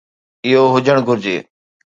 [0.49, 1.37] اهو هجڻ گهرجي.